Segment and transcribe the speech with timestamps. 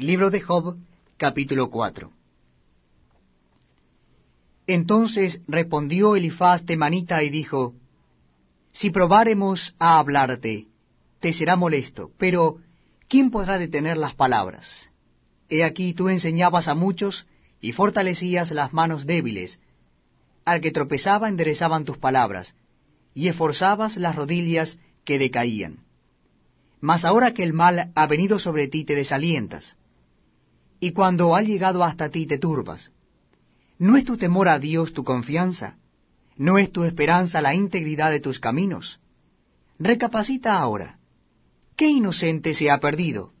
[0.00, 0.76] Libro de Job,
[1.16, 2.12] capítulo 4.
[4.68, 7.74] Entonces respondió Elifaz temanita y dijo,
[8.70, 10.68] Si probáremos a hablarte,
[11.18, 12.58] te será molesto, pero
[13.08, 14.88] ¿quién podrá detener las palabras?
[15.48, 17.26] He aquí tú enseñabas a muchos
[17.60, 19.58] y fortalecías las manos débiles.
[20.44, 22.54] Al que tropezaba enderezaban tus palabras,
[23.14, 25.78] y esforzabas las rodillas que decaían.
[26.80, 29.76] Mas ahora que el mal ha venido sobre ti te desalientas
[30.80, 32.90] y cuando ha llegado hasta ti te turbas.
[33.78, 35.78] ¿No es tu temor a Dios tu confianza?
[36.36, 39.00] ¿No es tu esperanza la integridad de tus caminos?
[39.78, 40.98] Recapacita ahora.
[41.76, 43.32] ¿Qué inocente se ha perdido?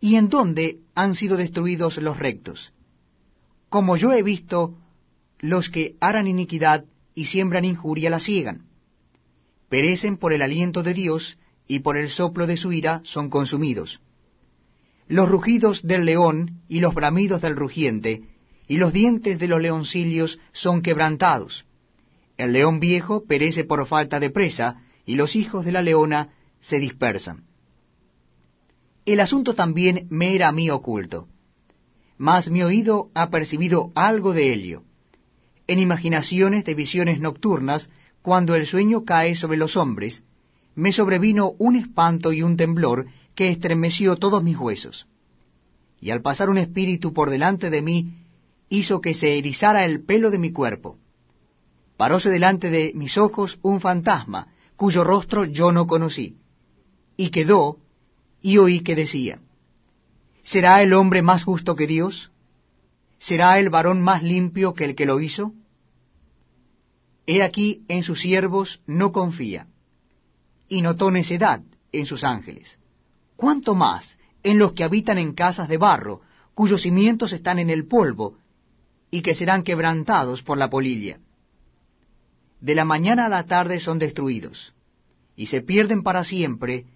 [0.00, 2.72] ¿Y en dónde han sido destruidos los rectos?
[3.68, 4.76] Como yo he visto,
[5.38, 8.66] los que harán iniquidad y siembran injuria la ciegan.
[9.68, 14.00] Perecen por el aliento de Dios y por el soplo de su ira son consumidos
[15.12, 18.22] los rugidos del león y los bramidos del rugiente,
[18.66, 21.66] y los dientes de los leoncillos son quebrantados.
[22.38, 26.78] El león viejo perece por falta de presa, y los hijos de la leona se
[26.78, 27.44] dispersan.
[29.04, 31.28] El asunto también me era a mí oculto,
[32.16, 34.82] mas mi oído ha percibido algo de ello.
[35.66, 37.90] En imaginaciones de visiones nocturnas,
[38.22, 40.24] cuando el sueño cae sobre los hombres,
[40.74, 45.06] me sobrevino un espanto y un temblor que estremeció todos mis huesos.
[46.02, 48.12] Y al pasar un espíritu por delante de mí,
[48.68, 50.98] hizo que se erizara el pelo de mi cuerpo.
[51.96, 56.38] Paróse delante de mis ojos un fantasma, cuyo rostro yo no conocí.
[57.16, 57.78] Y quedó,
[58.40, 59.38] y oí que decía,
[60.42, 62.32] ¿Será el hombre más justo que Dios?
[63.20, 65.54] ¿Será el varón más limpio que el que lo hizo?
[67.26, 69.68] He aquí en sus siervos no confía,
[70.68, 72.76] y notó necedad en sus ángeles
[73.42, 76.20] cuánto más en los que habitan en casas de barro,
[76.54, 78.38] cuyos cimientos están en el polvo,
[79.10, 81.18] y que serán quebrantados por la polilla.
[82.60, 84.74] De la mañana a la tarde son destruidos,
[85.36, 86.86] y se pierden para siempre